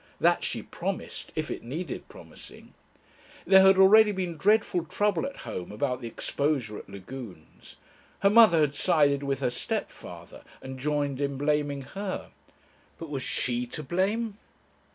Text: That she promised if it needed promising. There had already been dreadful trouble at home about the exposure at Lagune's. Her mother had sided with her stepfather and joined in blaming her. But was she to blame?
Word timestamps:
That 0.19 0.43
she 0.43 0.63
promised 0.63 1.31
if 1.35 1.51
it 1.51 1.61
needed 1.63 2.09
promising. 2.09 2.73
There 3.45 3.61
had 3.61 3.77
already 3.77 4.11
been 4.11 4.35
dreadful 4.35 4.85
trouble 4.85 5.27
at 5.27 5.35
home 5.45 5.71
about 5.71 6.01
the 6.01 6.07
exposure 6.07 6.79
at 6.79 6.89
Lagune's. 6.89 7.75
Her 8.21 8.29
mother 8.31 8.61
had 8.61 8.73
sided 8.73 9.21
with 9.21 9.41
her 9.41 9.51
stepfather 9.51 10.41
and 10.59 10.79
joined 10.79 11.21
in 11.21 11.37
blaming 11.37 11.83
her. 11.83 12.31
But 12.97 13.11
was 13.11 13.21
she 13.21 13.67
to 13.67 13.83
blame? 13.83 14.39